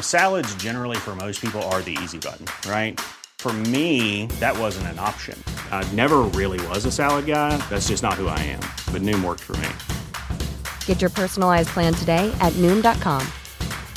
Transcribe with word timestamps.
Salads, 0.00 0.54
generally, 0.54 0.96
for 0.96 1.16
most 1.16 1.40
people, 1.40 1.60
are 1.74 1.82
the 1.82 1.98
easy 2.02 2.18
button, 2.18 2.46
right? 2.70 3.00
For 3.38 3.52
me, 3.52 4.26
that 4.38 4.56
wasn't 4.56 4.86
an 4.86 5.00
option. 5.00 5.36
I 5.72 5.82
never 5.94 6.18
really 6.20 6.64
was 6.68 6.84
a 6.84 6.92
salad 6.92 7.26
guy. 7.26 7.56
That's 7.68 7.88
just 7.88 8.04
not 8.04 8.14
who 8.14 8.28
I 8.28 8.38
am. 8.38 8.60
But 8.92 9.02
Noom 9.02 9.24
worked 9.24 9.40
for 9.40 9.56
me. 9.56 9.68
Get 10.86 11.00
your 11.00 11.10
personalized 11.10 11.70
plan 11.70 11.92
today 11.92 12.32
at 12.40 12.52
Noom.com. 12.52 13.26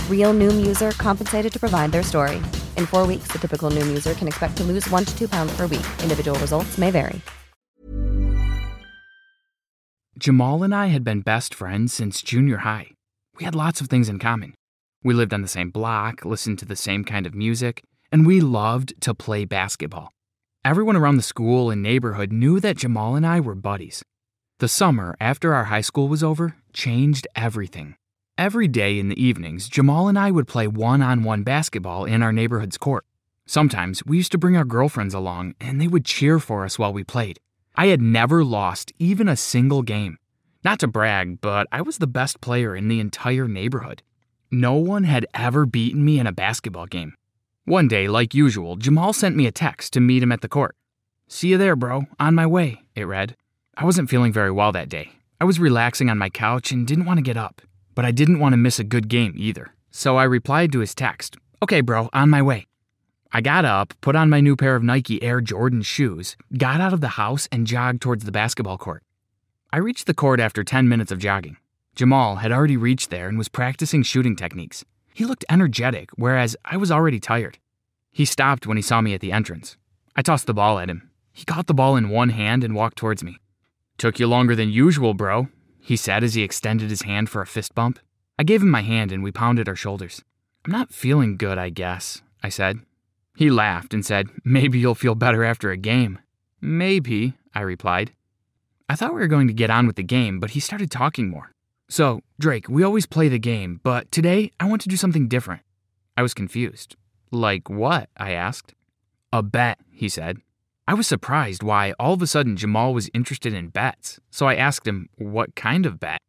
Real 0.10 0.34
Noom 0.34 0.66
user 0.66 0.92
compensated 0.94 1.54
to 1.54 1.60
provide 1.60 1.92
their 1.92 2.02
story. 2.02 2.38
In 2.76 2.88
four 2.88 3.06
weeks, 3.06 3.28
the 3.32 3.38
typical 3.38 3.70
Noom 3.70 3.88
user 3.88 4.16
can 4.16 4.28
expect 4.28 4.58
to 4.58 4.64
lose 4.64 4.90
one 4.90 5.06
to 5.06 5.16
two 5.16 5.30
pounds 5.30 5.56
per 5.56 5.68
week. 5.68 5.86
Individual 6.02 6.40
results 6.40 6.80
may 6.80 6.90
vary. 6.90 7.22
Jamal 10.18 10.64
and 10.64 10.74
I 10.74 10.88
had 10.88 11.04
been 11.04 11.20
best 11.22 11.54
friends 11.54 11.94
since 11.94 12.22
junior 12.22 12.58
high. 12.58 12.88
We 13.38 13.44
had 13.44 13.54
lots 13.54 13.80
of 13.80 13.90
things 13.90 14.10
in 14.10 14.18
common. 14.18 14.54
We 15.06 15.14
lived 15.14 15.36
on 15.36 15.44
the 15.44 15.48
same 15.48 15.70
block, 15.70 16.26
listened 16.26 16.58
to 16.58 16.66
the 16.66 16.76
same 16.76 17.04
kind 17.04 17.28
of 17.28 17.36
music, 17.36 17.84
and 18.12 18.26
we 18.26 18.42
loved 18.42 19.00
to 19.02 19.14
play 19.14 19.46
basketball. 19.46 20.12
Everyone 20.66 20.96
around 20.96 21.18
the 21.18 21.22
school 21.22 21.70
and 21.70 21.84
neighborhood 21.84 22.32
knew 22.32 22.60
that 22.60 22.78
Jamal 22.78 23.16
and 23.16 23.24
I 23.24 23.40
were 23.40 23.54
buddies. 23.54 24.04
The 24.58 24.68
summer 24.68 25.16
after 25.20 25.54
our 25.54 25.66
high 25.66 25.82
school 25.82 26.08
was 26.08 26.24
over 26.24 26.56
changed 26.74 27.28
everything. 27.36 27.98
Every 28.36 28.68
day 28.68 28.98
in 28.98 29.10
the 29.10 29.24
evenings, 29.24 29.70
Jamal 29.70 30.08
and 30.08 30.18
I 30.18 30.32
would 30.32 30.48
play 30.48 30.68
one 30.68 31.04
on 31.04 31.24
one 31.24 31.44
basketball 31.44 32.06
in 32.06 32.24
our 32.24 32.34
neighborhood's 32.34 32.80
court. 32.80 33.06
Sometimes 33.46 34.04
we 34.08 34.18
used 34.18 34.32
to 34.32 34.40
bring 34.40 34.58
our 34.58 34.66
girlfriends 34.66 35.14
along, 35.14 35.54
and 35.62 35.80
they 35.80 35.88
would 35.88 36.06
cheer 36.06 36.40
for 36.40 36.66
us 36.66 36.80
while 36.80 36.92
we 36.92 37.04
played. 37.04 37.40
I 37.76 37.88
had 37.88 38.02
never 38.02 38.44
lost 38.44 38.92
even 38.98 39.28
a 39.30 39.36
single 39.36 39.84
game. 39.84 40.18
Not 40.64 40.80
to 40.80 40.88
brag, 40.88 41.42
but 41.42 41.68
I 41.72 41.84
was 41.84 42.00
the 42.00 42.08
best 42.08 42.42
player 42.42 42.76
in 42.76 42.88
the 42.88 43.00
entire 43.00 43.48
neighborhood. 43.48 44.02
No 44.52 44.74
one 44.76 45.04
had 45.04 45.26
ever 45.34 45.66
beaten 45.66 46.06
me 46.06 46.20
in 46.20 46.28
a 46.28 46.32
basketball 46.32 46.86
game. 46.86 47.16
One 47.66 47.88
day, 47.88 48.08
like 48.08 48.36
usual, 48.36 48.76
Jamal 48.76 49.12
sent 49.12 49.36
me 49.36 49.48
a 49.48 49.52
text 49.52 49.94
to 49.94 50.00
meet 50.00 50.22
him 50.22 50.32
at 50.32 50.42
the 50.42 50.48
court. 50.48 50.76
See 51.28 51.48
you 51.48 51.58
there, 51.58 51.76
bro. 51.76 52.04
On 52.20 52.36
my 52.36 52.46
way, 52.46 52.82
it 52.96 53.06
read. 53.06 53.36
I 53.76 53.86
wasn't 53.86 54.10
feeling 54.10 54.32
very 54.32 54.52
well 54.52 54.72
that 54.72 54.90
day. 54.90 55.14
I 55.42 55.46
was 55.46 55.60
relaxing 55.60 56.10
on 56.10 56.18
my 56.20 56.30
couch 56.30 56.72
and 56.72 56.86
didn't 56.86 57.06
want 57.06 57.18
to 57.18 57.24
get 57.24 57.38
up, 57.38 57.62
but 57.96 58.06
I 58.06 58.12
didn't 58.12 58.40
want 58.40 58.54
to 58.54 58.58
miss 58.58 58.80
a 58.80 58.84
good 58.84 59.10
game 59.10 59.34
either. 59.36 59.74
So 59.90 60.18
I 60.18 60.24
replied 60.26 60.72
to 60.74 60.80
his 60.80 60.94
text 60.94 61.38
Okay, 61.64 61.82
bro, 61.82 62.10
on 62.14 62.30
my 62.30 62.42
way. 62.42 62.68
I 63.34 63.42
got 63.42 63.66
up, 63.66 63.94
put 64.00 64.16
on 64.16 64.30
my 64.30 64.40
new 64.40 64.56
pair 64.56 64.76
of 64.76 64.84
Nike 64.84 65.22
Air 65.24 65.42
Jordan 65.42 65.82
shoes, 65.82 66.38
got 66.58 66.80
out 66.80 66.94
of 66.94 67.02
the 67.02 67.18
house, 67.20 67.50
and 67.52 67.66
jogged 67.66 68.02
towards 68.02 68.24
the 68.24 68.32
basketball 68.32 68.78
court. 68.78 69.04
I 69.74 69.78
reached 69.78 70.06
the 70.06 70.14
court 70.14 70.40
after 70.40 70.64
10 70.64 70.88
minutes 70.88 71.12
of 71.12 71.20
jogging. 71.20 71.58
Jamal 71.96 72.38
had 72.38 72.52
already 72.52 72.76
reached 72.76 73.10
there 73.10 73.30
and 73.30 73.38
was 73.38 73.48
practicing 73.48 74.04
shooting 74.04 74.36
techniques. 74.36 74.84
He 75.14 75.24
looked 75.24 75.46
energetic, 75.50 76.10
whereas 76.16 76.58
I 76.66 76.76
was 76.76 76.92
already 76.92 77.22
tired. 77.22 77.58
He 78.12 78.26
stopped 78.26 78.68
when 78.68 78.78
he 78.78 78.84
saw 78.84 79.00
me 79.00 79.14
at 79.14 79.22
the 79.22 79.32
entrance. 79.32 79.78
I 80.16 80.22
tossed 80.22 80.46
the 80.46 80.54
ball 80.54 80.78
at 80.80 80.90
him. 80.90 81.10
He 81.32 81.46
caught 81.46 81.68
the 81.68 81.74
ball 81.74 81.96
in 81.96 82.10
one 82.10 82.30
hand 82.30 82.64
and 82.64 82.76
walked 82.76 82.98
towards 82.98 83.24
me. 83.24 83.38
Took 83.98 84.20
you 84.20 84.28
longer 84.28 84.56
than 84.56 84.70
usual, 84.70 85.14
bro, 85.14 85.48
he 85.80 85.96
said 85.96 86.24
as 86.24 86.34
he 86.34 86.44
extended 86.44 86.90
his 86.90 87.04
hand 87.04 87.30
for 87.30 87.42
a 87.42 87.48
fist 87.48 87.74
bump. 87.74 88.00
I 88.38 88.44
gave 88.44 88.62
him 88.62 88.70
my 88.70 88.82
hand 88.82 89.14
and 89.14 89.24
we 89.24 89.32
pounded 89.32 89.70
our 89.70 89.76
shoulders. 89.76 90.22
I'm 90.66 90.72
not 90.72 90.94
feeling 90.94 91.38
good, 91.38 91.58
I 91.58 91.70
guess, 91.70 92.22
I 92.44 92.50
said. 92.50 92.80
He 93.38 93.50
laughed 93.50 93.94
and 93.94 94.06
said, 94.06 94.28
Maybe 94.44 94.80
you'll 94.80 94.96
feel 94.96 95.16
better 95.16 95.46
after 95.46 95.72
a 95.72 95.78
game. 95.78 96.20
Maybe, 96.60 97.36
I 97.54 97.62
replied. 97.62 98.12
I 98.90 98.96
thought 98.96 99.14
we 99.14 99.22
were 99.22 99.28
going 99.28 99.48
to 99.48 99.54
get 99.54 99.70
on 99.70 99.88
with 99.88 99.96
the 99.96 100.04
game, 100.04 100.40
but 100.40 100.52
he 100.52 100.60
started 100.60 100.92
talking 100.92 101.30
more. 101.30 101.52
So, 101.88 102.22
Drake, 102.40 102.68
we 102.68 102.84
always 102.84 103.06
play 103.06 103.30
the 103.30 103.38
game, 103.38 103.80
but 103.84 104.12
today 104.12 104.52
I 104.60 104.66
want 104.66 104.82
to 104.82 104.90
do 104.90 104.98
something 104.98 105.28
different. 105.28 105.62
I 106.18 106.24
was 106.24 106.34
confused. 106.34 106.96
Like 107.32 107.70
what? 107.70 108.10
I 108.18 108.32
asked. 108.32 108.74
A 109.32 109.44
bet, 109.44 109.80
he 109.92 110.10
said. 110.10 110.38
I 110.88 110.94
was 110.94 111.08
surprised 111.08 111.62
why 111.62 111.94
all 112.00 112.14
of 112.14 112.22
a 112.22 112.28
sudden 112.28 112.58
Jamal 112.58 112.94
was 112.94 113.10
interested 113.14 113.54
in 113.54 113.70
bets, 113.70 114.20
so 114.32 114.48
I 114.48 114.56
asked 114.56 114.88
him, 114.88 115.10
What 115.18 115.56
kind 115.56 115.86
of 115.86 116.00
bet? 116.00 116.20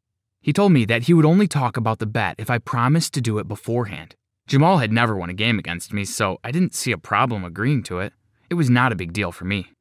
He 0.43 0.53
told 0.53 0.73
me 0.73 0.85
that 0.85 1.05
he 1.05 1.15
would 1.15 1.25
only 1.25 1.49
talk 1.49 1.77
about 1.77 1.99
the 1.99 2.07
bet 2.07 2.37
if 2.39 2.51
I 2.51 2.59
promised 2.59 3.15
to 3.15 3.21
do 3.21 3.39
it 3.39 3.49
beforehand. 3.49 4.15
Jamal 4.47 4.79
had 4.79 4.93
never 4.93 5.17
won 5.17 5.31
a 5.31 5.35
game 5.35 5.59
against 5.59 5.93
me, 5.93 6.05
so 6.05 6.39
I 6.45 6.51
didn't 6.51 6.75
see 6.75 6.93
a 6.93 6.99
problem 6.99 7.45
agreeing 7.45 7.83
to 7.85 7.99
it. 8.01 8.13
It 8.49 8.55
was 8.55 8.71
not 8.71 8.93
a 8.93 8.97
big 8.97 9.13
deal 9.13 9.33
for 9.33 9.45
me. 9.45 9.73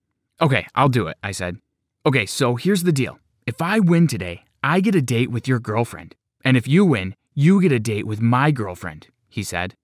Okay, 0.41 0.67
I'll 0.73 0.89
do 0.89 1.07
it, 1.07 1.17
I 1.21 1.31
said. 1.31 1.57
Okay, 2.05 2.25
so 2.25 2.55
here's 2.55 2.83
the 2.83 2.91
deal. 2.91 3.19
If 3.45 3.61
I 3.61 3.79
win 3.79 4.07
today, 4.07 4.44
I 4.67 4.79
get 4.79 4.95
a 4.95 5.01
date 5.01 5.29
with 5.29 5.47
your 5.47 5.59
girlfriend. 5.59 6.15
And 6.43 6.57
if 6.57 6.67
you 6.67 6.85
win, 6.85 7.15
you 7.35 7.61
get 7.61 7.71
a 7.71 7.79
date 7.79 8.07
with 8.07 8.19
my 8.19 8.49
girlfriend, 8.49 9.09
he 9.29 9.43
said. 9.43 9.75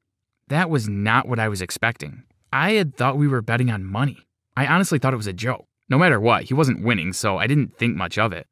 That 0.48 0.72
was 0.72 0.90
not 0.90 1.28
what 1.28 1.38
I 1.38 1.50
was 1.50 1.62
expecting. 1.62 2.24
I 2.52 2.72
had 2.72 2.98
thought 2.98 3.16
we 3.16 3.28
were 3.28 3.44
betting 3.44 3.70
on 3.70 3.86
money. 3.86 4.26
I 4.58 4.66
honestly 4.66 4.98
thought 4.98 5.14
it 5.14 5.18
was 5.18 5.28
a 5.28 5.34
joke. 5.34 5.68
No 5.88 6.00
matter 6.00 6.20
what, 6.20 6.46
he 6.46 6.56
wasn't 6.56 6.84
winning, 6.84 7.14
so 7.14 7.38
I 7.38 7.46
didn't 7.46 7.78
think 7.78 7.96
much 7.96 8.18
of 8.18 8.34
it. 8.34 8.48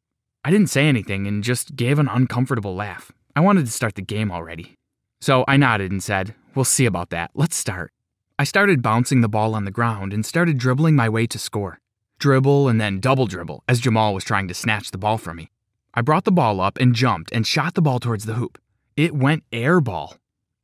I 0.46 0.52
didn't 0.52 0.70
say 0.70 0.88
anything 0.88 1.26
and 1.26 1.44
just 1.44 1.76
gave 1.76 1.98
an 1.98 2.08
uncomfortable 2.08 2.76
laugh. 2.76 3.12
I 3.36 3.40
wanted 3.40 3.66
to 3.66 3.72
start 3.72 3.96
the 3.96 4.04
game 4.04 4.32
already. 4.32 4.76
So 5.22 5.44
I 5.48 5.58
nodded 5.58 5.92
and 5.92 6.04
said, 6.04 6.36
We'll 6.54 6.64
see 6.64 6.86
about 6.86 7.10
that. 7.10 7.32
Let's 7.34 7.56
start. 7.56 7.92
I 8.38 8.44
started 8.44 8.84
bouncing 8.84 9.22
the 9.22 9.30
ball 9.30 9.56
on 9.56 9.66
the 9.66 9.72
ground 9.72 10.14
and 10.14 10.24
started 10.24 10.60
dribbling 10.60 10.96
my 10.96 11.10
way 11.10 11.26
to 11.26 11.40
score. 11.40 11.80
Dribble 12.20 12.70
and 12.70 12.80
then 12.80 13.00
double 13.00 13.26
dribble 13.26 13.64
as 13.68 13.80
Jamal 13.80 14.14
was 14.14 14.24
trying 14.24 14.48
to 14.48 14.54
snatch 14.54 14.92
the 14.92 15.00
ball 15.00 15.18
from 15.18 15.38
me. 15.38 15.50
I 15.94 16.02
brought 16.02 16.24
the 16.24 16.32
ball 16.32 16.62
up 16.62 16.78
and 16.78 16.94
jumped 16.94 17.32
and 17.32 17.46
shot 17.46 17.74
the 17.74 17.82
ball 17.82 18.00
towards 18.00 18.26
the 18.26 18.36
hoop. 18.36 18.58
It 18.96 19.16
went 19.16 19.44
air 19.52 19.82
ball. 19.82 20.18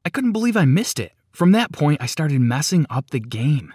I 0.03 0.09
couldn't 0.09 0.33
believe 0.33 0.55
I 0.55 0.65
missed 0.65 0.99
it. 0.99 1.13
From 1.31 1.51
that 1.51 1.71
point, 1.71 2.01
I 2.01 2.05
started 2.05 2.39
messing 2.41 2.85
up 2.89 3.09
the 3.09 3.19
game. 3.19 3.73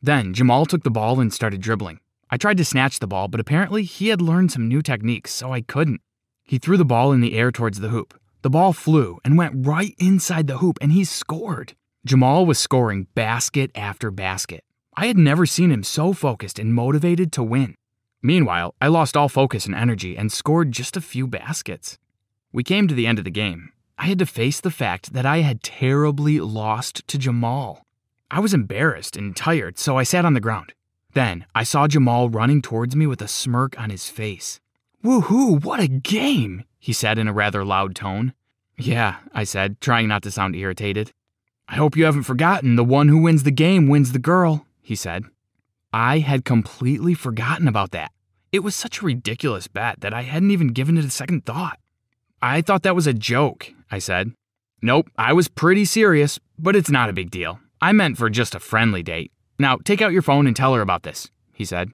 Then 0.00 0.32
Jamal 0.32 0.66
took 0.66 0.84
the 0.84 0.90
ball 0.90 1.20
and 1.20 1.32
started 1.32 1.60
dribbling. 1.60 1.98
I 2.30 2.36
tried 2.36 2.56
to 2.56 2.64
snatch 2.64 2.98
the 2.98 3.06
ball, 3.06 3.28
but 3.28 3.40
apparently 3.40 3.82
he 3.82 4.08
had 4.08 4.22
learned 4.22 4.52
some 4.52 4.68
new 4.68 4.80
techniques, 4.80 5.32
so 5.32 5.52
I 5.52 5.60
couldn't. 5.60 6.00
He 6.44 6.58
threw 6.58 6.76
the 6.76 6.84
ball 6.84 7.12
in 7.12 7.20
the 7.20 7.34
air 7.34 7.52
towards 7.52 7.80
the 7.80 7.88
hoop. 7.88 8.18
The 8.42 8.50
ball 8.50 8.72
flew 8.72 9.18
and 9.24 9.36
went 9.36 9.66
right 9.66 9.94
inside 9.98 10.46
the 10.46 10.58
hoop, 10.58 10.78
and 10.80 10.92
he 10.92 11.04
scored. 11.04 11.74
Jamal 12.04 12.46
was 12.46 12.58
scoring 12.58 13.06
basket 13.14 13.70
after 13.74 14.10
basket. 14.10 14.64
I 14.96 15.06
had 15.06 15.16
never 15.16 15.46
seen 15.46 15.70
him 15.70 15.82
so 15.82 16.12
focused 16.12 16.58
and 16.58 16.74
motivated 16.74 17.32
to 17.32 17.42
win. 17.42 17.74
Meanwhile, 18.22 18.74
I 18.80 18.86
lost 18.86 19.16
all 19.16 19.28
focus 19.28 19.66
and 19.66 19.74
energy 19.74 20.16
and 20.16 20.30
scored 20.30 20.70
just 20.70 20.96
a 20.96 21.00
few 21.00 21.26
baskets. 21.26 21.98
We 22.52 22.62
came 22.62 22.86
to 22.86 22.94
the 22.94 23.06
end 23.06 23.18
of 23.18 23.24
the 23.24 23.30
game. 23.30 23.72
I 23.98 24.06
had 24.06 24.18
to 24.20 24.26
face 24.26 24.60
the 24.60 24.70
fact 24.70 25.12
that 25.12 25.26
I 25.26 25.38
had 25.38 25.62
terribly 25.62 26.38
lost 26.38 27.06
to 27.08 27.18
Jamal. 27.18 27.84
I 28.30 28.40
was 28.40 28.54
embarrassed 28.54 29.16
and 29.16 29.36
tired, 29.36 29.78
so 29.78 29.98
I 29.98 30.04
sat 30.04 30.24
on 30.24 30.34
the 30.34 30.40
ground. 30.40 30.72
Then 31.14 31.44
I 31.54 31.64
saw 31.64 31.86
Jamal 31.86 32.30
running 32.30 32.62
towards 32.62 32.96
me 32.96 33.06
with 33.06 33.20
a 33.20 33.28
smirk 33.28 33.78
on 33.78 33.90
his 33.90 34.08
face. 34.08 34.60
Woohoo, 35.04 35.62
what 35.62 35.80
a 35.80 35.88
game! 35.88 36.64
he 36.78 36.92
said 36.92 37.18
in 37.18 37.28
a 37.28 37.32
rather 37.32 37.64
loud 37.64 37.94
tone. 37.94 38.32
Yeah, 38.78 39.16
I 39.34 39.44
said, 39.44 39.80
trying 39.80 40.08
not 40.08 40.22
to 40.22 40.30
sound 40.30 40.56
irritated. 40.56 41.12
I 41.68 41.76
hope 41.76 41.96
you 41.96 42.04
haven't 42.04 42.22
forgotten 42.24 42.76
the 42.76 42.84
one 42.84 43.08
who 43.08 43.22
wins 43.22 43.42
the 43.42 43.50
game 43.50 43.88
wins 43.88 44.12
the 44.12 44.18
girl, 44.18 44.66
he 44.80 44.94
said. 44.94 45.24
I 45.92 46.20
had 46.20 46.44
completely 46.44 47.14
forgotten 47.14 47.68
about 47.68 47.90
that. 47.90 48.12
It 48.50 48.60
was 48.60 48.74
such 48.74 49.00
a 49.00 49.04
ridiculous 49.04 49.66
bet 49.66 50.00
that 50.00 50.14
I 50.14 50.22
hadn't 50.22 50.50
even 50.50 50.68
given 50.68 50.96
it 50.96 51.04
a 51.04 51.10
second 51.10 51.44
thought. 51.44 51.78
I 52.40 52.60
thought 52.60 52.82
that 52.82 52.94
was 52.94 53.06
a 53.06 53.12
joke, 53.12 53.72
I 53.90 53.98
said. 53.98 54.32
Nope, 54.80 55.08
I 55.16 55.32
was 55.32 55.48
pretty 55.48 55.84
serious, 55.84 56.38
but 56.58 56.74
it's 56.74 56.90
not 56.90 57.08
a 57.08 57.14
big 57.14 57.30
deal. 57.30 57.60
I 57.80 57.92
meant 57.92 58.18
for 58.18 58.30
just 58.30 58.54
a 58.54 58.60
friendly 58.60 59.02
date. 59.02 59.32
Now, 59.58 59.76
take 59.76 60.02
out 60.02 60.12
your 60.12 60.22
phone 60.22 60.46
and 60.46 60.56
tell 60.56 60.74
her 60.74 60.80
about 60.80 61.02
this, 61.02 61.30
he 61.52 61.64
said. 61.64 61.90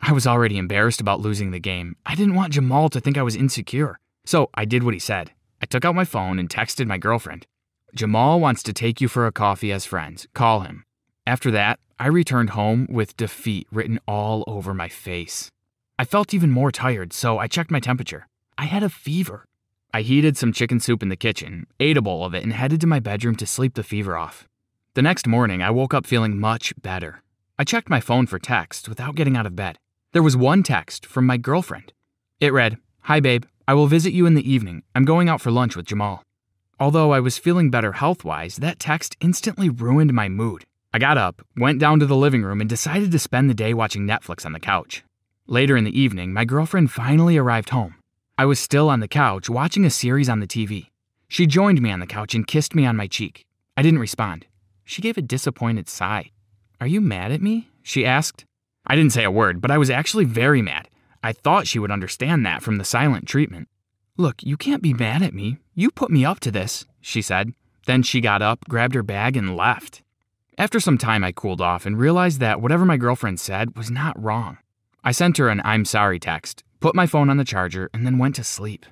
I 0.00 0.12
was 0.12 0.26
already 0.26 0.58
embarrassed 0.58 1.00
about 1.00 1.20
losing 1.20 1.50
the 1.50 1.60
game. 1.60 1.96
I 2.04 2.14
didn't 2.14 2.34
want 2.34 2.54
Jamal 2.54 2.88
to 2.88 3.00
think 3.00 3.16
I 3.16 3.22
was 3.22 3.36
insecure. 3.36 3.98
So 4.24 4.50
I 4.54 4.64
did 4.64 4.82
what 4.82 4.94
he 4.94 5.00
said. 5.00 5.30
I 5.60 5.66
took 5.66 5.84
out 5.84 5.94
my 5.94 6.04
phone 6.04 6.38
and 6.38 6.48
texted 6.48 6.86
my 6.86 6.98
girlfriend. 6.98 7.46
Jamal 7.94 8.40
wants 8.40 8.62
to 8.64 8.72
take 8.72 9.00
you 9.00 9.06
for 9.06 9.26
a 9.26 9.32
coffee 9.32 9.70
as 9.70 9.84
friends. 9.84 10.26
Call 10.34 10.60
him. 10.60 10.84
After 11.26 11.52
that, 11.52 11.78
I 12.02 12.06
returned 12.06 12.50
home 12.50 12.88
with 12.90 13.16
defeat 13.16 13.68
written 13.70 14.00
all 14.08 14.42
over 14.48 14.74
my 14.74 14.88
face. 14.88 15.52
I 16.00 16.04
felt 16.04 16.34
even 16.34 16.50
more 16.50 16.72
tired, 16.72 17.12
so 17.12 17.38
I 17.38 17.46
checked 17.46 17.70
my 17.70 17.78
temperature. 17.78 18.26
I 18.58 18.64
had 18.64 18.82
a 18.82 18.88
fever. 18.88 19.44
I 19.94 20.02
heated 20.02 20.36
some 20.36 20.52
chicken 20.52 20.80
soup 20.80 21.04
in 21.04 21.10
the 21.10 21.16
kitchen, 21.16 21.64
ate 21.78 21.96
a 21.96 22.02
bowl 22.02 22.24
of 22.24 22.34
it, 22.34 22.42
and 22.42 22.52
headed 22.52 22.80
to 22.80 22.88
my 22.88 22.98
bedroom 22.98 23.36
to 23.36 23.46
sleep 23.46 23.74
the 23.74 23.84
fever 23.84 24.16
off. 24.16 24.48
The 24.94 25.02
next 25.02 25.28
morning, 25.28 25.62
I 25.62 25.70
woke 25.70 25.94
up 25.94 26.04
feeling 26.04 26.40
much 26.40 26.74
better. 26.82 27.22
I 27.56 27.62
checked 27.62 27.88
my 27.88 28.00
phone 28.00 28.26
for 28.26 28.40
text 28.40 28.88
without 28.88 29.14
getting 29.14 29.36
out 29.36 29.46
of 29.46 29.54
bed. 29.54 29.78
There 30.10 30.24
was 30.24 30.36
one 30.36 30.64
text 30.64 31.06
from 31.06 31.24
my 31.24 31.36
girlfriend. 31.36 31.92
It 32.40 32.52
read, 32.52 32.78
Hi, 33.02 33.20
babe. 33.20 33.44
I 33.68 33.74
will 33.74 33.86
visit 33.86 34.12
you 34.12 34.26
in 34.26 34.34
the 34.34 34.52
evening. 34.52 34.82
I'm 34.96 35.04
going 35.04 35.28
out 35.28 35.40
for 35.40 35.52
lunch 35.52 35.76
with 35.76 35.86
Jamal. 35.86 36.24
Although 36.80 37.12
I 37.12 37.20
was 37.20 37.38
feeling 37.38 37.70
better 37.70 37.92
health 37.92 38.24
wise, 38.24 38.56
that 38.56 38.80
text 38.80 39.16
instantly 39.20 39.68
ruined 39.68 40.12
my 40.12 40.28
mood. 40.28 40.64
I 40.94 40.98
got 40.98 41.16
up, 41.16 41.40
went 41.56 41.78
down 41.78 42.00
to 42.00 42.06
the 42.06 42.16
living 42.16 42.42
room, 42.42 42.60
and 42.60 42.68
decided 42.68 43.12
to 43.12 43.18
spend 43.18 43.48
the 43.48 43.54
day 43.54 43.72
watching 43.72 44.06
Netflix 44.06 44.44
on 44.44 44.52
the 44.52 44.60
couch. 44.60 45.02
Later 45.46 45.74
in 45.74 45.84
the 45.84 45.98
evening, 45.98 46.34
my 46.34 46.44
girlfriend 46.44 46.90
finally 46.90 47.38
arrived 47.38 47.70
home. 47.70 47.94
I 48.36 48.44
was 48.44 48.60
still 48.60 48.90
on 48.90 49.00
the 49.00 49.08
couch 49.08 49.48
watching 49.48 49.86
a 49.86 49.90
series 49.90 50.28
on 50.28 50.40
the 50.40 50.46
TV. 50.46 50.88
She 51.28 51.46
joined 51.46 51.80
me 51.80 51.90
on 51.90 52.00
the 52.00 52.06
couch 52.06 52.34
and 52.34 52.46
kissed 52.46 52.74
me 52.74 52.84
on 52.84 52.96
my 52.96 53.06
cheek. 53.06 53.46
I 53.74 53.80
didn't 53.80 54.00
respond. 54.00 54.44
She 54.84 55.00
gave 55.00 55.16
a 55.16 55.22
disappointed 55.22 55.88
sigh. 55.88 56.30
Are 56.78 56.86
you 56.86 57.00
mad 57.00 57.32
at 57.32 57.40
me? 57.40 57.70
She 57.82 58.04
asked. 58.04 58.44
I 58.86 58.94
didn't 58.94 59.14
say 59.14 59.24
a 59.24 59.30
word, 59.30 59.62
but 59.62 59.70
I 59.70 59.78
was 59.78 59.88
actually 59.88 60.26
very 60.26 60.60
mad. 60.60 60.88
I 61.22 61.32
thought 61.32 61.66
she 61.66 61.78
would 61.78 61.90
understand 61.90 62.44
that 62.44 62.62
from 62.62 62.76
the 62.76 62.84
silent 62.84 63.26
treatment. 63.26 63.68
Look, 64.18 64.42
you 64.42 64.58
can't 64.58 64.82
be 64.82 64.92
mad 64.92 65.22
at 65.22 65.32
me. 65.32 65.56
You 65.74 65.90
put 65.90 66.10
me 66.10 66.22
up 66.22 66.40
to 66.40 66.50
this, 66.50 66.84
she 67.00 67.22
said. 67.22 67.54
Then 67.86 68.02
she 68.02 68.20
got 68.20 68.42
up, 68.42 68.68
grabbed 68.68 68.94
her 68.94 69.02
bag, 69.02 69.38
and 69.38 69.56
left. 69.56 70.01
After 70.58 70.80
some 70.80 70.98
time, 70.98 71.24
I 71.24 71.32
cooled 71.32 71.62
off 71.62 71.86
and 71.86 71.98
realized 71.98 72.38
that 72.40 72.60
whatever 72.60 72.84
my 72.84 72.98
girlfriend 72.98 73.40
said 73.40 73.74
was 73.74 73.90
not 73.90 74.22
wrong. 74.22 74.58
I 75.02 75.10
sent 75.10 75.38
her 75.38 75.48
an 75.48 75.62
I'm 75.64 75.86
sorry 75.86 76.18
text, 76.18 76.62
put 76.78 76.94
my 76.94 77.06
phone 77.06 77.30
on 77.30 77.38
the 77.38 77.44
charger, 77.44 77.88
and 77.94 78.04
then 78.04 78.18
went 78.18 78.34
to 78.36 78.44
sleep. 78.44 78.84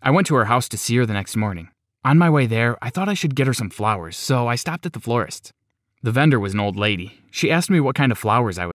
I 0.00 0.10
went 0.10 0.26
to 0.28 0.34
her 0.36 0.46
house 0.46 0.70
to 0.70 0.78
see 0.78 0.96
her 0.96 1.04
the 1.04 1.12
next 1.12 1.36
morning. 1.36 1.68
On 2.02 2.16
my 2.16 2.30
way 2.30 2.46
there, 2.46 2.78
I 2.80 2.88
thought 2.88 3.10
I 3.10 3.14
should 3.14 3.36
get 3.36 3.46
her 3.46 3.52
some 3.52 3.68
flowers, 3.68 4.16
so 4.16 4.48
I 4.48 4.54
stopped 4.54 4.86
at 4.86 4.94
the 4.94 5.00
florist's. 5.00 5.52
The 6.02 6.12
vendor 6.12 6.40
was 6.40 6.54
an 6.54 6.60
old 6.60 6.76
lady. 6.76 7.20
She 7.30 7.50
asked 7.50 7.70
me 7.70 7.78
what 7.78 7.94
kind 7.94 8.10
of 8.10 8.18
flowers 8.18 8.58
I 8.58 8.66
would. 8.66 8.74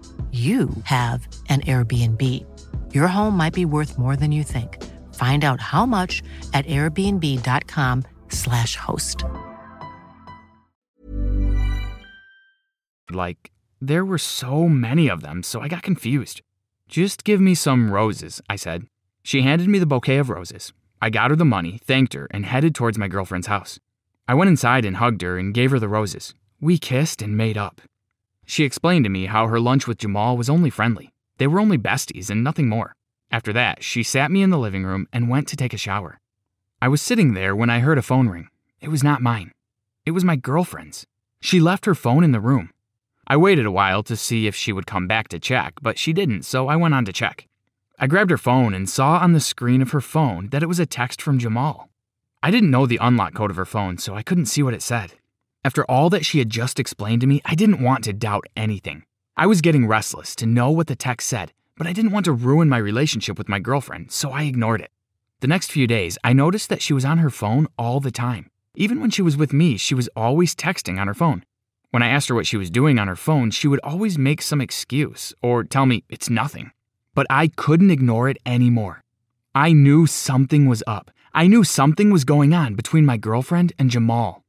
you 0.31 0.69
have 0.85 1.27
an 1.49 1.59
Airbnb. 1.61 2.23
Your 2.93 3.09
home 3.09 3.35
might 3.35 3.53
be 3.53 3.65
worth 3.65 3.97
more 3.97 4.15
than 4.15 4.31
you 4.31 4.43
think. 4.43 4.81
Find 5.15 5.43
out 5.43 5.59
how 5.59 5.85
much 5.85 6.23
at 6.53 6.65
airbnb.com/slash 6.67 8.77
host. 8.77 9.25
Like, 13.09 13.51
there 13.81 14.05
were 14.05 14.17
so 14.17 14.69
many 14.69 15.09
of 15.09 15.21
them, 15.21 15.43
so 15.43 15.59
I 15.59 15.67
got 15.67 15.83
confused. 15.83 16.41
Just 16.87 17.25
give 17.25 17.41
me 17.41 17.55
some 17.55 17.91
roses, 17.91 18.41
I 18.49 18.55
said. 18.55 18.85
She 19.23 19.41
handed 19.41 19.67
me 19.67 19.79
the 19.79 19.85
bouquet 19.85 20.17
of 20.17 20.29
roses. 20.29 20.71
I 21.01 21.09
got 21.09 21.31
her 21.31 21.35
the 21.35 21.43
money, 21.43 21.77
thanked 21.83 22.13
her, 22.13 22.29
and 22.31 22.45
headed 22.45 22.73
towards 22.73 22.97
my 22.97 23.07
girlfriend's 23.07 23.47
house. 23.47 23.79
I 24.27 24.33
went 24.33 24.49
inside 24.49 24.85
and 24.85 24.97
hugged 24.97 25.21
her 25.23 25.37
and 25.37 25.53
gave 25.53 25.71
her 25.71 25.79
the 25.79 25.89
roses. 25.89 26.33
We 26.61 26.77
kissed 26.77 27.21
and 27.21 27.35
made 27.35 27.57
up. 27.57 27.81
She 28.45 28.63
explained 28.63 29.05
to 29.05 29.09
me 29.09 29.27
how 29.27 29.47
her 29.47 29.59
lunch 29.59 29.87
with 29.87 29.97
Jamal 29.97 30.37
was 30.37 30.49
only 30.49 30.69
friendly. 30.69 31.13
They 31.37 31.47
were 31.47 31.59
only 31.59 31.77
besties 31.77 32.29
and 32.29 32.43
nothing 32.43 32.67
more. 32.67 32.95
After 33.31 33.53
that, 33.53 33.83
she 33.83 34.03
sat 34.03 34.29
me 34.29 34.41
in 34.41 34.49
the 34.49 34.59
living 34.59 34.83
room 34.83 35.07
and 35.13 35.29
went 35.29 35.47
to 35.47 35.55
take 35.55 35.73
a 35.73 35.77
shower. 35.77 36.19
I 36.81 36.87
was 36.87 37.01
sitting 37.01 37.33
there 37.33 37.55
when 37.55 37.69
I 37.69 37.79
heard 37.79 37.97
a 37.97 38.01
phone 38.01 38.27
ring. 38.27 38.49
It 38.81 38.89
was 38.89 39.03
not 39.03 39.21
mine. 39.21 39.51
It 40.05 40.11
was 40.11 40.25
my 40.25 40.35
girlfriend's. 40.35 41.05
She 41.39 41.59
left 41.59 41.85
her 41.85 41.95
phone 41.95 42.23
in 42.23 42.31
the 42.31 42.39
room. 42.39 42.71
I 43.27 43.37
waited 43.37 43.65
a 43.65 43.71
while 43.71 44.03
to 44.03 44.17
see 44.17 44.47
if 44.47 44.55
she 44.55 44.73
would 44.73 44.85
come 44.85 45.07
back 45.07 45.27
to 45.29 45.39
check, 45.39 45.75
but 45.81 45.97
she 45.97 46.11
didn't, 46.11 46.43
so 46.43 46.67
I 46.67 46.75
went 46.75 46.93
on 46.93 47.05
to 47.05 47.13
check. 47.13 47.47
I 47.97 48.07
grabbed 48.07 48.31
her 48.31 48.37
phone 48.37 48.73
and 48.73 48.89
saw 48.89 49.19
on 49.19 49.33
the 49.33 49.39
screen 49.39 49.81
of 49.81 49.91
her 49.91 50.01
phone 50.01 50.49
that 50.49 50.63
it 50.63 50.67
was 50.67 50.79
a 50.79 50.85
text 50.85 51.21
from 51.21 51.39
Jamal. 51.39 51.89
I 52.43 52.49
didn't 52.49 52.71
know 52.71 52.87
the 52.87 52.99
unlock 52.99 53.35
code 53.35 53.51
of 53.51 53.57
her 53.57 53.65
phone, 53.65 53.99
so 53.99 54.15
I 54.15 54.23
couldn't 54.23 54.47
see 54.47 54.63
what 54.63 54.73
it 54.73 54.81
said. 54.81 55.13
After 55.63 55.85
all 55.85 56.09
that 56.09 56.25
she 56.25 56.39
had 56.39 56.49
just 56.49 56.79
explained 56.79 57.21
to 57.21 57.27
me, 57.27 57.39
I 57.45 57.53
didn't 57.53 57.83
want 57.83 58.03
to 58.05 58.13
doubt 58.13 58.45
anything. 58.57 59.03
I 59.37 59.45
was 59.45 59.61
getting 59.61 59.85
restless 59.85 60.35
to 60.37 60.47
know 60.47 60.71
what 60.71 60.87
the 60.87 60.95
text 60.95 61.29
said, 61.29 61.53
but 61.77 61.85
I 61.85 61.93
didn't 61.93 62.11
want 62.11 62.25
to 62.25 62.31
ruin 62.31 62.67
my 62.67 62.77
relationship 62.77 63.37
with 63.37 63.47
my 63.47 63.59
girlfriend, 63.59 64.11
so 64.11 64.31
I 64.31 64.43
ignored 64.43 64.81
it. 64.81 64.91
The 65.41 65.47
next 65.47 65.71
few 65.71 65.85
days, 65.85 66.17
I 66.23 66.33
noticed 66.33 66.69
that 66.69 66.81
she 66.81 66.93
was 66.93 67.05
on 67.05 67.19
her 67.19 67.29
phone 67.29 67.67
all 67.77 67.99
the 67.99 68.09
time. 68.09 68.49
Even 68.73 68.99
when 68.99 69.11
she 69.11 69.21
was 69.21 69.37
with 69.37 69.53
me, 69.53 69.77
she 69.77 69.93
was 69.93 70.09
always 70.15 70.55
texting 70.55 70.99
on 70.99 71.07
her 71.07 71.13
phone. 71.13 71.43
When 71.91 72.01
I 72.01 72.07
asked 72.07 72.29
her 72.29 72.35
what 72.35 72.47
she 72.47 72.57
was 72.57 72.71
doing 72.71 72.97
on 72.97 73.07
her 73.07 73.15
phone, 73.15 73.51
she 73.51 73.67
would 73.67 73.81
always 73.83 74.17
make 74.17 74.41
some 74.41 74.61
excuse 74.61 75.33
or 75.43 75.63
tell 75.63 75.85
me 75.85 76.03
it's 76.09 76.29
nothing. 76.29 76.71
But 77.13 77.27
I 77.29 77.49
couldn't 77.49 77.91
ignore 77.91 78.29
it 78.29 78.37
anymore. 78.45 79.03
I 79.53 79.73
knew 79.73 80.07
something 80.07 80.67
was 80.67 80.83
up. 80.87 81.11
I 81.33 81.47
knew 81.47 81.63
something 81.63 82.09
was 82.09 82.23
going 82.23 82.53
on 82.53 82.75
between 82.75 83.05
my 83.05 83.17
girlfriend 83.17 83.73
and 83.77 83.91
Jamal. 83.91 84.40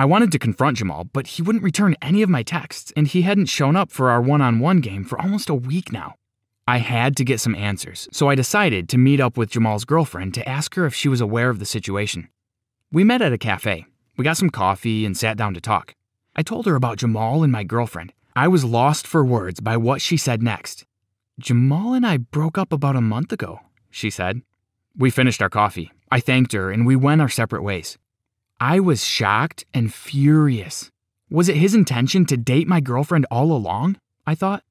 I 0.00 0.04
wanted 0.04 0.30
to 0.30 0.38
confront 0.38 0.76
Jamal, 0.76 1.08
but 1.12 1.26
he 1.26 1.42
wouldn't 1.42 1.64
return 1.64 1.96
any 2.00 2.22
of 2.22 2.30
my 2.30 2.44
texts, 2.44 2.92
and 2.96 3.08
he 3.08 3.22
hadn't 3.22 3.46
shown 3.46 3.74
up 3.74 3.90
for 3.90 4.10
our 4.10 4.22
one 4.22 4.40
on 4.40 4.60
one 4.60 4.78
game 4.78 5.02
for 5.02 5.20
almost 5.20 5.48
a 5.48 5.54
week 5.56 5.90
now. 5.90 6.14
I 6.68 6.78
had 6.78 7.16
to 7.16 7.24
get 7.24 7.40
some 7.40 7.56
answers, 7.56 8.08
so 8.12 8.28
I 8.28 8.36
decided 8.36 8.88
to 8.90 8.96
meet 8.96 9.18
up 9.18 9.36
with 9.36 9.50
Jamal's 9.50 9.84
girlfriend 9.84 10.34
to 10.34 10.48
ask 10.48 10.76
her 10.76 10.86
if 10.86 10.94
she 10.94 11.08
was 11.08 11.20
aware 11.20 11.50
of 11.50 11.58
the 11.58 11.64
situation. 11.64 12.28
We 12.92 13.02
met 13.02 13.22
at 13.22 13.32
a 13.32 13.38
cafe. 13.38 13.86
We 14.16 14.22
got 14.22 14.36
some 14.36 14.50
coffee 14.50 15.04
and 15.04 15.16
sat 15.16 15.36
down 15.36 15.52
to 15.54 15.60
talk. 15.60 15.96
I 16.36 16.42
told 16.42 16.66
her 16.66 16.76
about 16.76 16.98
Jamal 16.98 17.42
and 17.42 17.50
my 17.50 17.64
girlfriend. 17.64 18.12
I 18.36 18.46
was 18.46 18.64
lost 18.64 19.04
for 19.04 19.24
words 19.24 19.58
by 19.58 19.76
what 19.76 20.00
she 20.00 20.16
said 20.16 20.44
next. 20.44 20.84
Jamal 21.40 21.92
and 21.94 22.06
I 22.06 22.18
broke 22.18 22.56
up 22.56 22.72
about 22.72 22.94
a 22.94 23.00
month 23.00 23.32
ago, 23.32 23.62
she 23.90 24.10
said. 24.10 24.42
We 24.96 25.10
finished 25.10 25.42
our 25.42 25.50
coffee. 25.50 25.90
I 26.08 26.20
thanked 26.20 26.52
her 26.52 26.70
and 26.70 26.86
we 26.86 26.94
went 26.94 27.20
our 27.20 27.28
separate 27.28 27.64
ways. 27.64 27.98
I 28.60 28.80
was 28.80 29.04
shocked 29.04 29.64
and 29.72 29.94
furious. 29.94 30.90
Was 31.30 31.48
it 31.48 31.56
his 31.56 31.76
intention 31.76 32.26
to 32.26 32.36
date 32.36 32.66
my 32.66 32.80
girlfriend 32.80 33.24
all 33.30 33.52
along? 33.52 33.98
I 34.26 34.34
thought. 34.34 34.64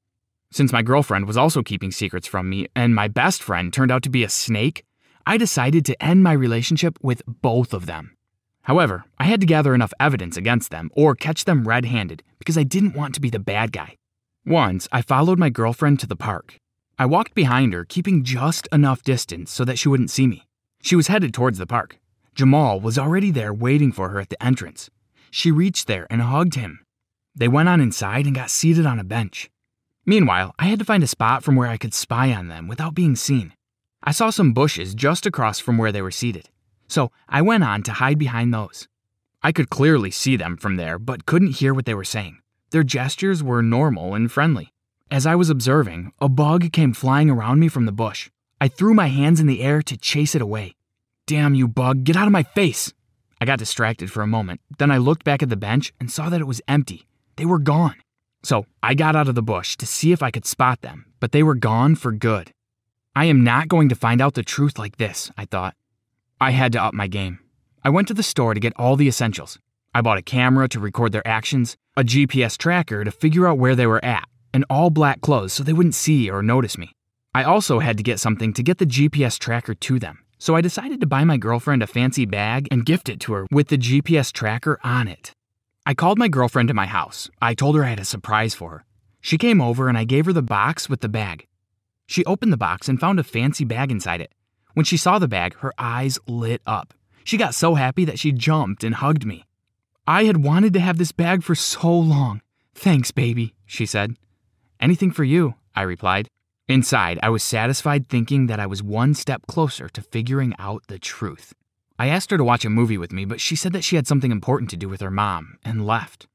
Since 0.50 0.74
my 0.74 0.82
girlfriend 0.82 1.26
was 1.26 1.38
also 1.38 1.62
keeping 1.62 1.90
secrets 1.90 2.26
from 2.26 2.50
me 2.50 2.66
and 2.76 2.94
my 2.94 3.08
best 3.08 3.42
friend 3.42 3.72
turned 3.72 3.90
out 3.90 4.02
to 4.02 4.10
be 4.10 4.24
a 4.24 4.28
snake, 4.28 4.84
I 5.26 5.38
decided 5.38 5.86
to 5.86 6.02
end 6.02 6.22
my 6.22 6.32
relationship 6.32 6.98
with 7.00 7.22
both 7.26 7.72
of 7.72 7.86
them. 7.86 8.14
However, 8.62 9.06
I 9.18 9.24
had 9.24 9.40
to 9.40 9.46
gather 9.46 9.74
enough 9.74 9.94
evidence 9.98 10.36
against 10.36 10.70
them 10.70 10.90
or 10.92 11.14
catch 11.14 11.46
them 11.46 11.66
red 11.66 11.86
handed 11.86 12.22
because 12.38 12.58
I 12.58 12.64
didn't 12.64 12.94
want 12.94 13.14
to 13.14 13.22
be 13.22 13.30
the 13.30 13.38
bad 13.38 13.72
guy. 13.72 13.96
Once, 14.44 14.86
I 14.92 15.00
followed 15.00 15.38
my 15.38 15.48
girlfriend 15.48 15.98
to 16.00 16.06
the 16.06 16.14
park. 16.14 16.58
I 16.98 17.06
walked 17.06 17.34
behind 17.34 17.72
her, 17.72 17.86
keeping 17.86 18.22
just 18.22 18.68
enough 18.70 19.02
distance 19.02 19.50
so 19.50 19.64
that 19.64 19.78
she 19.78 19.88
wouldn't 19.88 20.10
see 20.10 20.26
me. 20.26 20.46
She 20.82 20.94
was 20.96 21.06
headed 21.06 21.32
towards 21.32 21.56
the 21.56 21.66
park. 21.66 21.98
Jamal 22.38 22.78
was 22.78 22.96
already 22.96 23.32
there 23.32 23.52
waiting 23.52 23.90
for 23.90 24.10
her 24.10 24.20
at 24.20 24.28
the 24.28 24.40
entrance. 24.40 24.88
She 25.28 25.50
reached 25.50 25.88
there 25.88 26.06
and 26.08 26.22
hugged 26.22 26.54
him. 26.54 26.78
They 27.34 27.48
went 27.48 27.68
on 27.68 27.80
inside 27.80 28.26
and 28.26 28.34
got 28.36 28.48
seated 28.48 28.86
on 28.86 29.00
a 29.00 29.04
bench. 29.04 29.50
Meanwhile, 30.06 30.54
I 30.56 30.66
had 30.66 30.78
to 30.78 30.84
find 30.84 31.02
a 31.02 31.08
spot 31.08 31.42
from 31.42 31.56
where 31.56 31.66
I 31.66 31.76
could 31.76 31.92
spy 31.92 32.32
on 32.32 32.46
them 32.46 32.68
without 32.68 32.94
being 32.94 33.16
seen. 33.16 33.54
I 34.04 34.12
saw 34.12 34.30
some 34.30 34.52
bushes 34.52 34.94
just 34.94 35.26
across 35.26 35.58
from 35.58 35.78
where 35.78 35.90
they 35.90 36.00
were 36.00 36.12
seated, 36.12 36.48
so 36.86 37.10
I 37.28 37.42
went 37.42 37.64
on 37.64 37.82
to 37.82 37.92
hide 37.94 38.20
behind 38.20 38.54
those. 38.54 38.86
I 39.42 39.50
could 39.50 39.68
clearly 39.68 40.12
see 40.12 40.36
them 40.36 40.56
from 40.56 40.76
there, 40.76 41.00
but 41.00 41.26
couldn't 41.26 41.56
hear 41.56 41.74
what 41.74 41.86
they 41.86 41.94
were 41.94 42.04
saying. 42.04 42.38
Their 42.70 42.84
gestures 42.84 43.42
were 43.42 43.62
normal 43.62 44.14
and 44.14 44.30
friendly. 44.30 44.72
As 45.10 45.26
I 45.26 45.34
was 45.34 45.50
observing, 45.50 46.12
a 46.20 46.28
bug 46.28 46.70
came 46.70 46.92
flying 46.92 47.30
around 47.30 47.58
me 47.58 47.66
from 47.66 47.84
the 47.84 47.90
bush. 47.90 48.30
I 48.60 48.68
threw 48.68 48.94
my 48.94 49.08
hands 49.08 49.40
in 49.40 49.48
the 49.48 49.60
air 49.60 49.82
to 49.82 49.96
chase 49.96 50.36
it 50.36 50.42
away. 50.42 50.76
Damn 51.28 51.54
you, 51.54 51.68
bug, 51.68 52.04
get 52.04 52.16
out 52.16 52.26
of 52.26 52.32
my 52.32 52.42
face! 52.42 52.94
I 53.38 53.44
got 53.44 53.58
distracted 53.58 54.10
for 54.10 54.22
a 54.22 54.26
moment. 54.26 54.62
Then 54.78 54.90
I 54.90 54.96
looked 54.96 55.24
back 55.24 55.42
at 55.42 55.50
the 55.50 55.58
bench 55.58 55.92
and 56.00 56.10
saw 56.10 56.30
that 56.30 56.40
it 56.40 56.46
was 56.46 56.62
empty. 56.66 57.06
They 57.36 57.44
were 57.44 57.58
gone. 57.58 57.96
So 58.42 58.64
I 58.82 58.94
got 58.94 59.14
out 59.14 59.28
of 59.28 59.34
the 59.34 59.42
bush 59.42 59.76
to 59.76 59.84
see 59.84 60.10
if 60.10 60.22
I 60.22 60.30
could 60.30 60.46
spot 60.46 60.80
them, 60.80 61.04
but 61.20 61.32
they 61.32 61.42
were 61.42 61.54
gone 61.54 61.96
for 61.96 62.12
good. 62.12 62.54
I 63.14 63.26
am 63.26 63.44
not 63.44 63.68
going 63.68 63.90
to 63.90 63.94
find 63.94 64.22
out 64.22 64.32
the 64.32 64.42
truth 64.42 64.78
like 64.78 64.96
this, 64.96 65.30
I 65.36 65.44
thought. 65.44 65.74
I 66.40 66.52
had 66.52 66.72
to 66.72 66.82
up 66.82 66.94
my 66.94 67.08
game. 67.08 67.40
I 67.84 67.90
went 67.90 68.08
to 68.08 68.14
the 68.14 68.22
store 68.22 68.54
to 68.54 68.60
get 68.60 68.72
all 68.76 68.96
the 68.96 69.08
essentials. 69.08 69.58
I 69.94 70.00
bought 70.00 70.16
a 70.16 70.22
camera 70.22 70.66
to 70.70 70.80
record 70.80 71.12
their 71.12 71.28
actions, 71.28 71.76
a 71.94 72.04
GPS 72.04 72.56
tracker 72.56 73.04
to 73.04 73.10
figure 73.10 73.46
out 73.46 73.58
where 73.58 73.76
they 73.76 73.86
were 73.86 74.02
at, 74.02 74.26
and 74.54 74.64
all 74.70 74.88
black 74.88 75.20
clothes 75.20 75.52
so 75.52 75.62
they 75.62 75.74
wouldn't 75.74 75.94
see 75.94 76.30
or 76.30 76.42
notice 76.42 76.78
me. 76.78 76.94
I 77.34 77.44
also 77.44 77.80
had 77.80 77.98
to 77.98 78.02
get 78.02 78.18
something 78.18 78.54
to 78.54 78.62
get 78.62 78.78
the 78.78 78.86
GPS 78.86 79.38
tracker 79.38 79.74
to 79.74 79.98
them, 79.98 80.20
so 80.38 80.54
I 80.54 80.60
decided 80.60 81.00
to 81.00 81.06
buy 81.06 81.24
my 81.24 81.36
girlfriend 81.36 81.82
a 81.82 81.86
fancy 81.86 82.24
bag 82.24 82.68
and 82.70 82.86
gift 82.86 83.08
it 83.08 83.20
to 83.20 83.32
her 83.32 83.46
with 83.50 83.68
the 83.68 83.78
GPS 83.78 84.32
tracker 84.32 84.78
on 84.82 85.08
it. 85.08 85.32
I 85.84 85.94
called 85.94 86.18
my 86.18 86.28
girlfriend 86.28 86.68
to 86.68 86.74
my 86.74 86.86
house. 86.86 87.28
I 87.42 87.54
told 87.54 87.76
her 87.76 87.84
I 87.84 87.88
had 87.88 88.00
a 88.00 88.04
surprise 88.04 88.54
for 88.54 88.70
her. 88.70 88.84
She 89.20 89.38
came 89.38 89.60
over 89.60 89.88
and 89.88 89.98
I 89.98 90.04
gave 90.04 90.26
her 90.26 90.32
the 90.32 90.42
box 90.42 90.88
with 90.88 91.00
the 91.00 91.08
bag. 91.08 91.46
She 92.06 92.24
opened 92.24 92.52
the 92.52 92.56
box 92.56 92.88
and 92.88 93.00
found 93.00 93.18
a 93.18 93.24
fancy 93.24 93.64
bag 93.64 93.90
inside 93.90 94.20
it. 94.20 94.32
When 94.74 94.84
she 94.84 94.96
saw 94.96 95.18
the 95.18 95.28
bag, 95.28 95.54
her 95.56 95.72
eyes 95.76 96.18
lit 96.26 96.62
up. 96.66 96.94
She 97.24 97.36
got 97.36 97.54
so 97.54 97.74
happy 97.74 98.04
that 98.04 98.18
she 98.18 98.32
jumped 98.32 98.84
and 98.84 98.94
hugged 98.94 99.26
me. 99.26 99.44
I 100.06 100.24
had 100.24 100.42
wanted 100.42 100.72
to 100.74 100.80
have 100.80 100.98
this 100.98 101.12
bag 101.12 101.42
for 101.42 101.54
so 101.54 101.92
long. 101.92 102.40
Thanks, 102.74 103.10
baby, 103.10 103.54
she 103.66 103.84
said. 103.84 104.16
Anything 104.80 105.10
for 105.10 105.24
you, 105.24 105.54
I 105.74 105.82
replied. 105.82 106.28
Inside, 106.68 107.18
I 107.22 107.30
was 107.30 107.42
satisfied 107.42 108.10
thinking 108.10 108.46
that 108.46 108.60
I 108.60 108.66
was 108.66 108.82
one 108.82 109.14
step 109.14 109.46
closer 109.46 109.88
to 109.88 110.02
figuring 110.02 110.54
out 110.58 110.82
the 110.88 110.98
truth. 110.98 111.54
I 111.98 112.08
asked 112.08 112.30
her 112.30 112.36
to 112.36 112.44
watch 112.44 112.66
a 112.66 112.70
movie 112.70 112.98
with 112.98 113.10
me, 113.10 113.24
but 113.24 113.40
she 113.40 113.56
said 113.56 113.72
that 113.72 113.84
she 113.84 113.96
had 113.96 114.06
something 114.06 114.30
important 114.30 114.68
to 114.70 114.76
do 114.76 114.86
with 114.86 115.00
her 115.00 115.10
mom 115.10 115.56
and 115.64 115.86
left. 115.86 116.26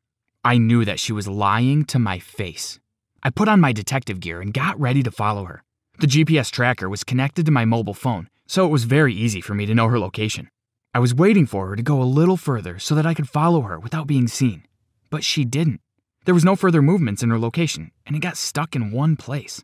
I 0.44 0.58
knew 0.58 0.86
that 0.86 1.00
she 1.00 1.14
was 1.14 1.28
lying 1.28 1.86
to 1.86 2.00
my 2.00 2.18
face. 2.18 2.80
I 3.22 3.30
put 3.30 3.48
on 3.48 3.62
my 3.62 3.74
detective 3.74 4.20
gear 4.20 4.42
and 4.42 4.52
got 4.52 4.80
ready 4.80 5.04
to 5.04 5.12
follow 5.12 5.46
her. 5.46 5.64
The 6.00 6.08
GPS 6.08 6.50
tracker 6.50 6.90
was 6.90 7.04
connected 7.04 7.46
to 7.46 7.52
my 7.52 7.64
mobile 7.64 7.94
phone, 7.94 8.28
so 8.48 8.66
it 8.66 8.72
was 8.72 8.86
very 8.86 9.14
easy 9.14 9.40
for 9.40 9.54
me 9.54 9.68
to 9.68 9.76
know 9.76 9.88
her 9.88 10.00
location. 10.00 10.50
I 10.96 11.00
was 11.00 11.14
waiting 11.14 11.46
for 11.46 11.68
her 11.68 11.76
to 11.76 11.84
go 11.84 12.02
a 12.02 12.16
little 12.20 12.38
further 12.38 12.80
so 12.80 12.96
that 12.96 13.06
I 13.06 13.14
could 13.14 13.30
follow 13.30 13.62
her 13.62 13.80
without 13.80 14.08
being 14.08 14.28
seen. 14.28 14.64
But 15.12 15.24
she 15.24 15.46
didn't. 15.46 15.80
There 16.26 16.34
was 16.34 16.44
no 16.44 16.56
further 16.56 16.82
movements 16.82 17.22
in 17.22 17.30
her 17.30 17.38
location, 17.38 17.92
and 18.08 18.16
it 18.16 18.22
got 18.24 18.36
stuck 18.36 18.76
in 18.76 18.92
one 18.92 19.16
place. 19.16 19.64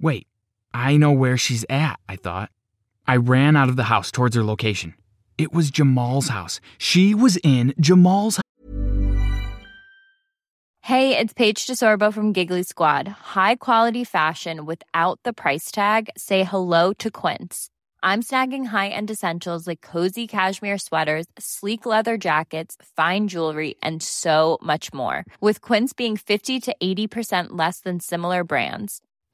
Wait, 0.00 0.26
I 0.74 0.98
know 0.98 1.12
where 1.12 1.38
she's 1.38 1.64
at, 1.70 1.98
I 2.06 2.16
thought. 2.16 2.50
I 3.08 3.16
ran 3.16 3.56
out 3.56 3.70
of 3.70 3.76
the 3.76 3.84
house 3.84 4.10
towards 4.10 4.36
her 4.36 4.44
location. 4.44 4.92
It 5.38 5.54
was 5.54 5.70
Jamal's 5.70 6.28
house. 6.28 6.60
She 6.76 7.14
was 7.14 7.38
in 7.42 7.72
Jamal's 7.80 8.38
Hey, 10.82 11.18
it's 11.18 11.32
Paige 11.32 11.66
DeSorbo 11.66 12.12
from 12.12 12.32
Giggly 12.32 12.62
Squad. 12.62 13.08
High 13.08 13.56
quality 13.56 14.04
fashion 14.04 14.66
without 14.66 15.18
the 15.24 15.32
price 15.32 15.72
tag. 15.72 16.10
Say 16.16 16.44
hello 16.44 16.92
to 16.98 17.10
Quince. 17.10 17.70
I'm 18.02 18.22
snagging 18.22 18.66
high-end 18.66 19.10
essentials 19.10 19.66
like 19.66 19.80
cozy 19.80 20.28
cashmere 20.28 20.78
sweaters, 20.78 21.26
sleek 21.38 21.86
leather 21.86 22.16
jackets, 22.16 22.76
fine 22.94 23.26
jewelry, 23.26 23.74
and 23.82 24.00
so 24.00 24.58
much 24.62 24.92
more. 24.94 25.24
With 25.40 25.60
Quince 25.60 25.92
being 25.92 26.16
50 26.16 26.60
to 26.60 26.76
80% 26.80 27.46
less 27.50 27.80
than 27.80 27.98
similar 27.98 28.44
brands 28.44 29.00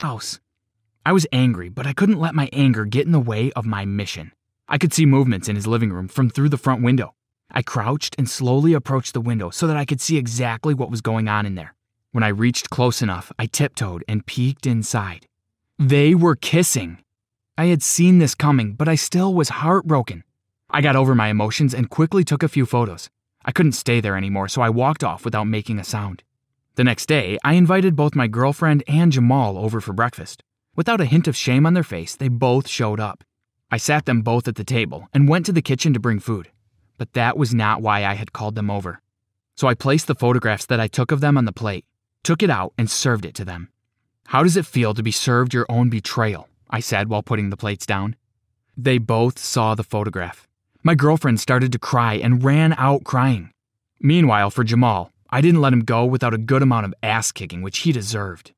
House. 0.00 0.40
I 1.04 1.12
was 1.12 1.26
angry, 1.32 1.68
but 1.68 1.86
I 1.86 1.92
couldn't 1.92 2.18
let 2.20 2.34
my 2.34 2.48
anger 2.52 2.84
get 2.84 3.06
in 3.06 3.12
the 3.12 3.20
way 3.20 3.52
of 3.52 3.64
my 3.64 3.84
mission. 3.84 4.32
I 4.68 4.78
could 4.78 4.92
see 4.92 5.06
movements 5.06 5.48
in 5.48 5.56
his 5.56 5.66
living 5.66 5.92
room 5.92 6.08
from 6.08 6.28
through 6.28 6.48
the 6.48 6.58
front 6.58 6.82
window. 6.82 7.14
I 7.50 7.62
crouched 7.62 8.16
and 8.18 8.28
slowly 8.28 8.72
approached 8.72 9.14
the 9.14 9.20
window 9.20 9.50
so 9.50 9.66
that 9.66 9.76
I 9.76 9.84
could 9.84 10.00
see 10.00 10.16
exactly 10.16 10.74
what 10.74 10.90
was 10.90 11.00
going 11.00 11.28
on 11.28 11.46
in 11.46 11.54
there. 11.54 11.74
When 12.10 12.24
I 12.24 12.28
reached 12.28 12.70
close 12.70 13.02
enough, 13.02 13.30
I 13.38 13.46
tiptoed 13.46 14.02
and 14.08 14.26
peeked 14.26 14.66
inside. 14.66 15.26
They 15.78 16.14
were 16.14 16.34
kissing. 16.34 16.98
I 17.56 17.66
had 17.66 17.82
seen 17.82 18.18
this 18.18 18.34
coming, 18.34 18.74
but 18.74 18.88
I 18.88 18.96
still 18.96 19.32
was 19.32 19.48
heartbroken. 19.50 20.24
I 20.70 20.80
got 20.80 20.96
over 20.96 21.14
my 21.14 21.28
emotions 21.28 21.72
and 21.72 21.88
quickly 21.88 22.24
took 22.24 22.42
a 22.42 22.48
few 22.48 22.66
photos. 22.66 23.08
I 23.44 23.52
couldn't 23.52 23.72
stay 23.72 24.00
there 24.00 24.16
anymore, 24.16 24.48
so 24.48 24.60
I 24.60 24.70
walked 24.70 25.04
off 25.04 25.24
without 25.24 25.44
making 25.44 25.78
a 25.78 25.84
sound. 25.84 26.24
The 26.76 26.84
next 26.84 27.06
day, 27.06 27.38
I 27.42 27.54
invited 27.54 27.96
both 27.96 28.14
my 28.14 28.26
girlfriend 28.26 28.84
and 28.86 29.10
Jamal 29.10 29.56
over 29.56 29.80
for 29.80 29.94
breakfast. 29.94 30.42
Without 30.74 31.00
a 31.00 31.06
hint 31.06 31.26
of 31.26 31.34
shame 31.34 31.64
on 31.64 31.72
their 31.72 31.82
face, 31.82 32.14
they 32.14 32.28
both 32.28 32.68
showed 32.68 33.00
up. 33.00 33.24
I 33.70 33.78
sat 33.78 34.04
them 34.04 34.20
both 34.20 34.46
at 34.46 34.56
the 34.56 34.64
table 34.64 35.08
and 35.14 35.26
went 35.26 35.46
to 35.46 35.52
the 35.52 35.62
kitchen 35.62 35.94
to 35.94 36.00
bring 36.00 36.20
food. 36.20 36.50
But 36.98 37.14
that 37.14 37.38
was 37.38 37.54
not 37.54 37.80
why 37.80 38.04
I 38.04 38.12
had 38.12 38.34
called 38.34 38.56
them 38.56 38.70
over. 38.70 39.00
So 39.54 39.68
I 39.68 39.72
placed 39.72 40.06
the 40.06 40.14
photographs 40.14 40.66
that 40.66 40.78
I 40.78 40.86
took 40.86 41.12
of 41.12 41.22
them 41.22 41.38
on 41.38 41.46
the 41.46 41.52
plate, 41.52 41.86
took 42.22 42.42
it 42.42 42.50
out, 42.50 42.74
and 42.76 42.90
served 42.90 43.24
it 43.24 43.34
to 43.36 43.44
them. 43.46 43.70
How 44.26 44.42
does 44.42 44.58
it 44.58 44.66
feel 44.66 44.92
to 44.92 45.02
be 45.02 45.12
served 45.12 45.54
your 45.54 45.64
own 45.70 45.88
betrayal? 45.88 46.46
I 46.68 46.80
said 46.80 47.08
while 47.08 47.22
putting 47.22 47.48
the 47.48 47.56
plates 47.56 47.86
down. 47.86 48.16
They 48.76 48.98
both 48.98 49.38
saw 49.38 49.74
the 49.74 49.82
photograph. 49.82 50.46
My 50.82 50.94
girlfriend 50.94 51.40
started 51.40 51.72
to 51.72 51.78
cry 51.78 52.16
and 52.16 52.44
ran 52.44 52.74
out 52.74 53.04
crying. 53.04 53.50
Meanwhile, 53.98 54.50
for 54.50 54.62
Jamal, 54.62 55.10
I 55.30 55.40
didn't 55.40 55.60
let 55.60 55.72
him 55.72 55.80
go 55.80 56.04
without 56.04 56.34
a 56.34 56.38
good 56.38 56.62
amount 56.62 56.86
of 56.86 56.94
ass 57.02 57.32
kicking, 57.32 57.62
which 57.62 57.78
he 57.78 57.92
deserved. 57.92 58.52